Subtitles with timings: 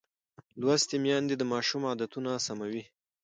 [0.59, 2.83] لوستې میندې د ماشوم عادتونه سموي.